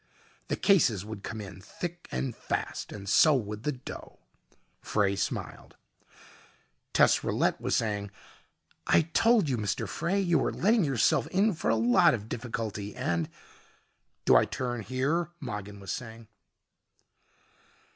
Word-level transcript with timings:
The 0.47 0.55
cases 0.55 1.05
would 1.05 1.21
come 1.21 1.39
in 1.39 1.61
thick 1.61 2.07
and 2.11 2.35
fast, 2.35 2.91
and 2.91 3.07
so 3.07 3.35
would 3.35 3.61
the 3.61 3.71
dough. 3.71 4.17
Frey 4.81 5.15
smiled. 5.15 5.75
Tess 6.91 7.23
Rillette 7.23 7.61
was 7.61 7.75
saying, 7.75 8.09
"I 8.87 9.01
told 9.01 9.47
you, 9.47 9.57
Mr. 9.57 9.87
Frey 9.87 10.19
you 10.19 10.39
were 10.39 10.51
letting 10.51 10.83
yourself 10.83 11.27
in 11.27 11.53
for 11.53 11.69
a 11.69 11.75
lot 11.75 12.15
of 12.15 12.27
difficulty, 12.29 12.95
and" 12.95 13.29
"Do 14.25 14.35
I 14.35 14.45
turn 14.45 14.81
here?" 14.81 15.29
Mogin 15.39 15.79
was 15.79 15.91
saying. 15.91 16.27